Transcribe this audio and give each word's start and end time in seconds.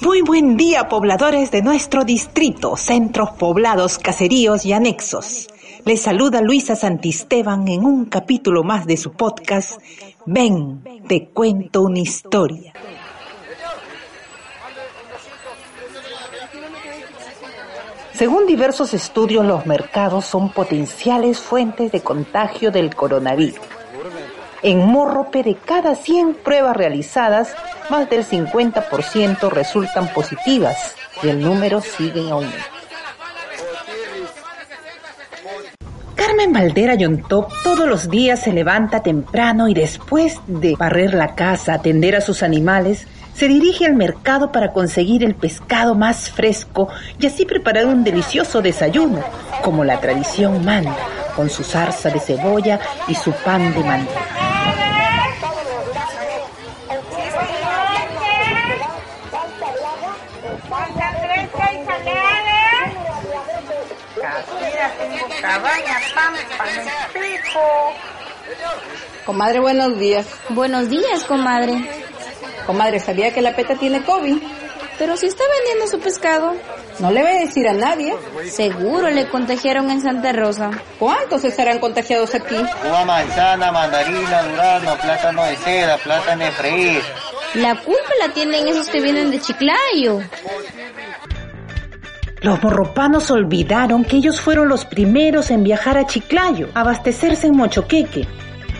Muy 0.00 0.20
buen 0.20 0.56
día, 0.56 0.88
pobladores 0.88 1.50
de 1.50 1.62
nuestro 1.62 2.04
distrito, 2.04 2.76
centros 2.76 3.30
poblados, 3.30 3.98
caseríos 3.98 4.66
y 4.66 4.72
anexos. 4.74 5.48
Les 5.84 6.02
saluda 6.02 6.42
Luisa 6.42 6.76
Santisteban 6.76 7.66
en 7.68 7.84
un 7.84 8.04
capítulo 8.04 8.62
más 8.62 8.86
de 8.86 8.98
su 8.98 9.12
podcast 9.12 9.80
Ven, 10.26 10.82
te 11.08 11.28
cuento 11.28 11.82
una 11.82 12.00
historia. 12.00 12.74
Según 18.12 18.46
diversos 18.46 18.92
estudios, 18.92 19.44
los 19.46 19.66
mercados 19.66 20.26
son 20.26 20.50
potenciales 20.50 21.38
fuentes 21.38 21.90
de 21.92 22.00
contagio 22.00 22.70
del 22.70 22.94
coronavirus. 22.94 23.75
En 24.66 24.84
Morrope, 24.84 25.44
de 25.44 25.54
cada 25.54 25.94
100 25.94 26.38
pruebas 26.42 26.76
realizadas, 26.76 27.54
más 27.88 28.10
del 28.10 28.26
50% 28.26 29.48
resultan 29.48 30.08
positivas 30.08 30.96
y 31.22 31.28
el 31.28 31.40
número 31.40 31.80
sigue 31.80 32.20
en 32.20 32.32
aumento. 32.32 32.56
Carmen 36.16 36.52
Valdera 36.52 36.96
Yontop 36.96 37.52
todos 37.62 37.86
los 37.88 38.10
días 38.10 38.40
se 38.42 38.52
levanta 38.52 39.04
temprano 39.04 39.68
y 39.68 39.74
después 39.74 40.40
de 40.48 40.74
barrer 40.74 41.14
la 41.14 41.36
casa, 41.36 41.74
atender 41.74 42.16
a 42.16 42.20
sus 42.20 42.42
animales, 42.42 43.06
se 43.34 43.46
dirige 43.46 43.86
al 43.86 43.94
mercado 43.94 44.50
para 44.50 44.72
conseguir 44.72 45.22
el 45.22 45.36
pescado 45.36 45.94
más 45.94 46.28
fresco 46.28 46.88
y 47.20 47.26
así 47.26 47.44
preparar 47.46 47.86
un 47.86 48.02
delicioso 48.02 48.62
desayuno, 48.62 49.20
como 49.62 49.84
la 49.84 50.00
tradición 50.00 50.64
manda, 50.64 50.96
con 51.36 51.50
su 51.50 51.62
zarza 51.62 52.10
de 52.10 52.18
cebolla 52.18 52.80
y 53.06 53.14
su 53.14 53.30
pan 53.30 53.72
de 53.72 53.84
manteca. 53.84 54.45
Comadre, 69.24 69.60
buenos 69.60 69.98
días. 69.98 70.26
Buenos 70.50 70.88
días, 70.88 71.24
comadre. 71.24 71.74
Comadre, 72.66 73.00
¿sabía 73.00 73.32
que 73.32 73.42
la 73.42 73.54
peta 73.54 73.74
tiene 73.74 74.02
COVID? 74.02 74.36
Pero 74.98 75.16
si 75.16 75.26
está 75.26 75.44
vendiendo 75.58 75.86
su 75.86 76.00
pescado. 76.00 76.54
No 76.98 77.10
le 77.10 77.20
voy 77.20 77.30
a 77.30 77.40
decir 77.40 77.68
a 77.68 77.74
nadie. 77.74 78.14
Seguro 78.50 79.10
le 79.10 79.28
contagiaron 79.28 79.90
en 79.90 80.00
Santa 80.00 80.32
Rosa. 80.32 80.70
¿Cuántos 80.98 81.44
estarán 81.44 81.78
contagiados 81.78 82.34
aquí? 82.34 82.56
Una 82.56 83.04
manzana, 83.04 83.70
mandarina, 83.70 84.42
durazno, 84.44 84.96
plátano 84.96 85.44
de 85.44 85.56
seda, 85.56 85.98
plátano 85.98 86.44
de 86.44 86.52
freír. 86.52 87.02
La 87.54 87.74
culpa 87.74 88.10
la 88.20 88.32
tienen 88.32 88.66
esos 88.68 88.88
que 88.88 89.02
vienen 89.02 89.30
de 89.30 89.40
Chiclayo. 89.40 90.20
Los 92.42 92.62
morropanos 92.62 93.30
olvidaron 93.30 94.04
que 94.04 94.16
ellos 94.16 94.40
fueron 94.40 94.68
los 94.68 94.84
primeros 94.84 95.50
en 95.50 95.64
viajar 95.64 95.96
a 95.96 96.06
Chiclayo, 96.06 96.68
a 96.74 96.80
abastecerse 96.80 97.46
en 97.46 97.56
Mochoqueque. 97.56 98.28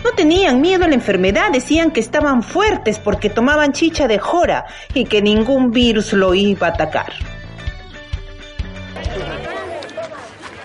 No 0.03 0.11
tenían 0.11 0.61
miedo 0.61 0.85
a 0.85 0.87
la 0.87 0.93
enfermedad, 0.93 1.51
decían 1.51 1.91
que 1.91 1.99
estaban 1.99 2.43
fuertes 2.43 2.99
porque 2.99 3.29
tomaban 3.29 3.73
chicha 3.73 4.07
de 4.07 4.19
jora 4.19 4.65
y 4.93 5.05
que 5.05 5.21
ningún 5.21 5.71
virus 5.71 6.13
lo 6.13 6.33
iba 6.33 6.67
a 6.67 6.69
atacar. 6.69 7.11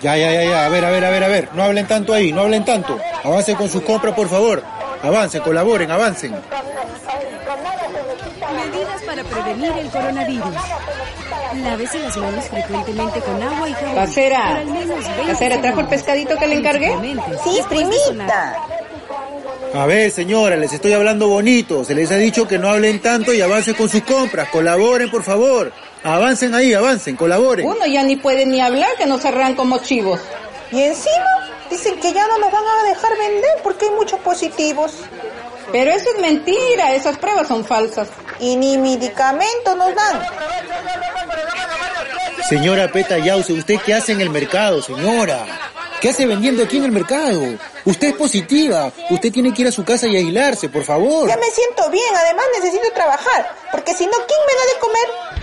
Ya, 0.02 0.16
ya, 0.16 0.32
ya, 0.32 0.44
ya, 0.44 0.66
a 0.66 0.68
ver, 0.68 0.84
a 0.84 0.90
ver, 0.90 1.04
a 1.04 1.10
ver, 1.10 1.24
a 1.24 1.28
ver, 1.28 1.48
no 1.54 1.62
hablen 1.62 1.86
tanto 1.86 2.12
ahí, 2.12 2.32
no 2.32 2.42
hablen 2.42 2.64
tanto. 2.64 2.98
Avancen 3.24 3.56
con 3.56 3.68
sus 3.68 3.82
compras, 3.82 4.14
por 4.14 4.28
favor. 4.28 4.62
Avancen, 5.02 5.42
colaboren, 5.42 5.90
avancen. 5.90 6.34
Para 9.22 9.44
prevenir 9.44 9.72
el 9.78 9.90
coronavirus. 9.90 10.54
Lávese 11.62 11.98
las 11.98 12.16
manos 12.16 12.44
frecuentemente 12.46 13.20
con 13.20 13.42
agua 13.42 13.68
y 13.68 13.72
jabón. 13.74 13.94
Casera, 13.94 14.38
por 14.38 14.56
al 14.56 14.66
menos 14.66 15.04
20 15.04 15.26
casera, 15.26 15.60
¿trajo 15.60 15.80
el 15.80 15.88
pescadito 15.88 16.36
que 16.36 16.46
le 16.46 16.54
encargué? 16.56 16.96
Sí, 17.44 17.60
primita. 17.68 18.56
A 19.74 19.86
ver, 19.86 20.10
señora, 20.10 20.56
les 20.56 20.72
estoy 20.72 20.92
hablando 20.92 21.28
bonito. 21.28 21.84
Se 21.84 21.94
les 21.94 22.10
ha 22.10 22.16
dicho 22.16 22.46
que 22.46 22.58
no 22.58 22.68
hablen 22.68 23.00
tanto 23.00 23.32
y 23.32 23.40
avancen 23.40 23.74
con 23.74 23.88
sus 23.88 24.02
compras. 24.02 24.48
Colaboren, 24.48 25.10
por 25.10 25.22
favor. 25.22 25.72
Avancen 26.02 26.54
ahí, 26.54 26.74
avancen, 26.74 27.16
colaboren. 27.16 27.66
Uno 27.66 27.86
ya 27.86 28.02
ni 28.02 28.16
puede 28.16 28.44
ni 28.44 28.60
hablar 28.60 28.90
que 28.98 29.06
nos 29.06 29.24
arran 29.24 29.54
como 29.54 29.78
chivos. 29.78 30.20
Y 30.70 30.82
encima 30.82 31.48
dicen 31.70 31.98
que 32.00 32.12
ya 32.12 32.26
no 32.26 32.38
nos 32.38 32.50
van 32.50 32.64
a 32.64 32.88
dejar 32.88 33.16
vender 33.16 33.50
porque 33.62 33.86
hay 33.86 33.92
muchos 33.92 34.20
positivos. 34.20 34.94
Pero 35.70 35.90
eso 35.90 36.10
es 36.14 36.20
mentira, 36.20 36.94
esas 36.94 37.16
pruebas 37.16 37.48
son 37.48 37.64
falsas. 37.64 38.08
Y 38.42 38.56
ni 38.56 38.76
medicamento 38.76 39.74
nos 39.76 39.94
dan. 39.94 40.20
Señora 42.46 42.88
Peta 42.92 43.16
Yause, 43.16 43.50
¿usted 43.50 43.76
qué 43.86 43.94
hace 43.94 44.12
en 44.12 44.20
el 44.20 44.28
mercado, 44.28 44.82
señora? 44.82 45.46
¿Qué 46.00 46.10
hace 46.10 46.26
vendiendo 46.26 46.64
aquí 46.64 46.78
en 46.78 46.84
el 46.84 46.92
mercado? 46.92 47.40
Usted 47.84 48.08
es 48.08 48.14
positiva. 48.14 48.92
Usted 49.08 49.32
tiene 49.32 49.54
que 49.54 49.62
ir 49.62 49.68
a 49.68 49.72
su 49.72 49.84
casa 49.84 50.08
y 50.08 50.16
aislarse, 50.16 50.68
por 50.68 50.82
favor. 50.82 51.28
Ya 51.28 51.36
me 51.36 51.46
siento 51.46 51.88
bien, 51.90 52.14
además 52.14 52.44
necesito 52.60 52.92
trabajar. 52.92 53.48
Porque 53.70 53.94
si 53.94 54.04
no, 54.04 54.12
¿quién 54.12 54.40
me 54.46 54.54
da 54.54 54.74
de 54.74 54.80
comer? 54.80 55.42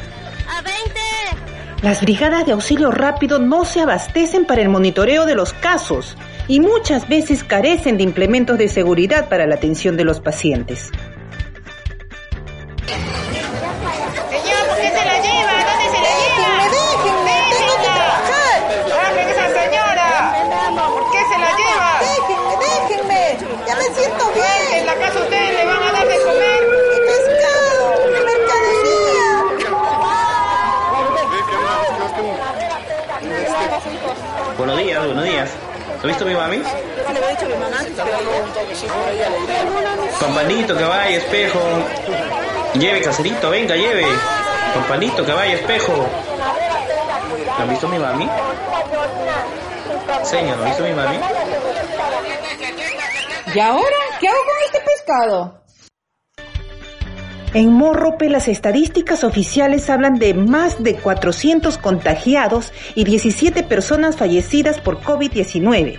Las 1.81 2.01
brigadas 2.01 2.45
de 2.45 2.51
auxilio 2.51 2.91
rápido 2.91 3.39
no 3.39 3.63
se 3.63 3.79
abastecen 3.79 4.45
para 4.45 4.61
el 4.61 4.67
monitoreo 4.67 5.25
de 5.25 5.35
los 5.35 5.53
casos 5.53 6.17
y 6.49 6.59
muchas 6.59 7.07
veces 7.07 7.45
carecen 7.45 7.95
de 7.95 8.03
implementos 8.03 8.57
de 8.57 8.67
seguridad 8.67 9.29
para 9.29 9.47
la 9.47 9.55
atención 9.55 9.95
de 9.95 10.03
los 10.03 10.19
pacientes. 10.19 10.91
Señor, 14.79 14.94
¿por 14.95 14.95
qué 14.95 15.00
se 15.00 15.06
la 15.06 15.17
lleva? 15.19 15.53
¿Dónde 15.69 15.85
se 15.91 16.00
la 16.00 16.12
lleva? 16.19 16.35
Déjenme, 16.40 16.66
déjenme, 16.69 17.35
tengo 17.57 17.75
que 17.75 17.90
trabajar. 18.00 18.57
¡Hablen 19.07 19.28
esa 19.29 19.47
señora! 19.59 20.07
¿Por 20.94 21.03
qué 21.12 21.22
se 21.31 21.38
la 21.38 21.50
lleva? 21.59 21.90
Déjenme, 22.00 22.53
déjenme. 22.63 23.23
Ya 23.68 23.75
me 23.75 23.84
siento 23.95 24.23
En 24.28 24.34
bien. 24.72 24.85
la 24.85 24.95
casa 24.95 25.19
ustedes 25.19 25.51
le 25.57 25.66
van 25.66 25.84
a 25.84 25.91
dar 25.91 26.07
de 26.07 26.18
comer. 26.23 26.62
Mi 26.91 26.97
pescado, 27.09 27.84
mercadería. 28.12 29.28
Buenos 34.57 34.78
días, 34.78 35.06
buenos 35.06 35.23
días. 35.25 35.50
¿Lo 36.01 36.03
ha 36.03 36.07
visto 36.07 36.25
mi 36.25 36.34
mami? 36.34 36.62
Que 40.68 40.84
vaya, 40.85 41.18
espejo. 41.18 41.59
Lleve, 42.75 43.01
caserito, 43.01 43.50
venga, 43.50 43.75
lleve. 43.75 44.06
Pampanito, 44.74 45.25
que 45.25 45.31
vaya, 45.31 45.53
espejo. 45.56 45.94
¿Lo 47.57 47.63
ha 47.63 47.66
visto 47.66 47.88
mi 47.88 48.00
mami? 48.00 48.30
Señor, 50.24 50.57
¿lo 50.57 50.63
ha 50.63 50.68
visto 50.68 50.84
mi 50.84 50.94
mami? 50.94 51.19
¿Y 53.53 53.59
ahora 53.59 53.97
qué 54.19 54.28
hago 54.28 54.38
con 54.38 54.56
este 54.66 54.80
pescado? 54.81 55.59
En 57.53 57.74
Morrope 57.74 58.30
las 58.30 58.47
estadísticas 58.47 59.24
oficiales 59.24 59.90
hablan 59.90 60.19
de 60.19 60.35
más 60.35 60.84
de 60.84 60.96
400 60.96 61.80
contagiados 61.80 62.72
y 62.94 63.06
17 63.06 63.63
personas 63.63 64.18
fallecidas 64.18 64.80
por 64.80 65.01
COVID-19. 65.01 65.97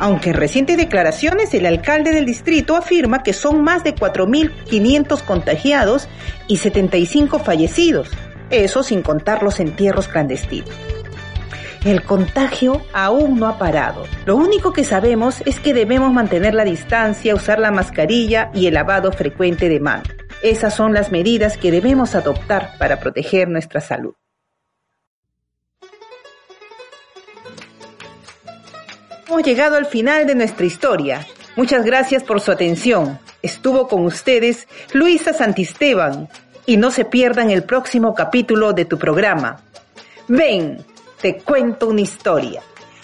Aunque 0.00 0.30
en 0.30 0.36
recientes 0.36 0.76
declaraciones 0.76 1.52
el 1.54 1.66
alcalde 1.66 2.12
del 2.12 2.24
distrito 2.24 2.76
afirma 2.76 3.22
que 3.22 3.32
son 3.32 3.62
más 3.62 3.82
de 3.82 3.94
4.500 3.94 5.22
contagiados 5.22 6.08
y 6.46 6.58
75 6.58 7.40
fallecidos, 7.40 8.10
eso 8.50 8.82
sin 8.82 9.02
contar 9.02 9.42
los 9.42 9.58
entierros 9.60 10.08
clandestinos. 10.08 10.70
El 11.84 12.02
contagio 12.02 12.82
aún 12.92 13.38
no 13.38 13.46
ha 13.46 13.58
parado. 13.58 14.04
Lo 14.26 14.36
único 14.36 14.72
que 14.72 14.84
sabemos 14.84 15.42
es 15.46 15.60
que 15.60 15.74
debemos 15.74 16.12
mantener 16.12 16.54
la 16.54 16.64
distancia, 16.64 17.34
usar 17.34 17.60
la 17.60 17.70
mascarilla 17.70 18.50
y 18.52 18.66
el 18.66 18.74
lavado 18.74 19.12
frecuente 19.12 19.68
de 19.68 19.80
manos. 19.80 20.08
Esas 20.42 20.74
son 20.74 20.92
las 20.92 21.10
medidas 21.12 21.56
que 21.56 21.70
debemos 21.70 22.14
adoptar 22.14 22.72
para 22.78 23.00
proteger 23.00 23.48
nuestra 23.48 23.80
salud. 23.80 24.14
Hemos 29.28 29.42
llegado 29.42 29.76
al 29.76 29.84
final 29.84 30.26
de 30.26 30.34
nuestra 30.34 30.64
historia. 30.64 31.26
Muchas 31.54 31.84
gracias 31.84 32.24
por 32.24 32.40
su 32.40 32.50
atención. 32.50 33.18
Estuvo 33.42 33.86
con 33.86 34.06
ustedes 34.06 34.66
Luisa 34.94 35.34
Santisteban 35.34 36.30
y 36.64 36.78
no 36.78 36.90
se 36.90 37.04
pierdan 37.04 37.50
el 37.50 37.62
próximo 37.62 38.14
capítulo 38.14 38.72
de 38.72 38.86
tu 38.86 38.96
programa. 38.96 39.60
Ven, 40.28 40.82
te 41.20 41.36
cuento 41.36 41.88
una 41.88 42.00
historia. 42.00 42.62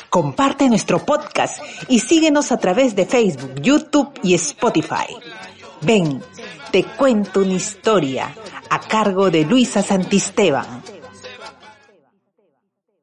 Comparte 0.08 0.66
nuestro 0.70 1.04
podcast 1.04 1.62
y 1.88 1.98
síguenos 1.98 2.52
a 2.52 2.56
través 2.56 2.96
de 2.96 3.04
Facebook, 3.04 3.60
YouTube 3.60 4.18
y 4.22 4.32
Spotify. 4.32 5.14
Ven, 5.82 6.22
te 6.70 6.84
cuento 6.84 7.40
una 7.40 7.52
historia 7.52 8.34
a 8.70 8.80
cargo 8.80 9.30
de 9.30 9.44
Luisa 9.44 9.82
Santisteban. 9.82 10.83